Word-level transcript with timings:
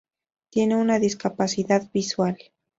Tiene 0.49 0.77
una 0.77 0.97
discapacidad 0.97 1.87
visual. 1.93 2.35